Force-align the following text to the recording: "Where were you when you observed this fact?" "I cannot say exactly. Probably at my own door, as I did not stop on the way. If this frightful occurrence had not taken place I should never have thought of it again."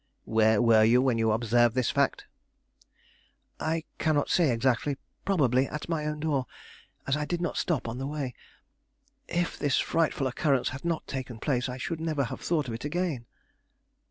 "Where 0.25 0.63
were 0.63 0.83
you 0.83 0.99
when 0.99 1.19
you 1.19 1.29
observed 1.31 1.75
this 1.75 1.91
fact?" 1.91 2.25
"I 3.59 3.83
cannot 3.99 4.29
say 4.29 4.49
exactly. 4.49 4.97
Probably 5.25 5.67
at 5.67 5.87
my 5.87 6.07
own 6.07 6.19
door, 6.21 6.47
as 7.05 7.15
I 7.15 7.25
did 7.25 7.39
not 7.39 7.55
stop 7.55 7.87
on 7.87 7.99
the 7.99 8.07
way. 8.07 8.33
If 9.27 9.59
this 9.59 9.77
frightful 9.77 10.25
occurrence 10.25 10.69
had 10.69 10.83
not 10.83 11.05
taken 11.05 11.37
place 11.37 11.69
I 11.69 11.77
should 11.77 12.01
never 12.01 12.23
have 12.23 12.41
thought 12.41 12.67
of 12.67 12.73
it 12.73 12.83
again." 12.83 13.27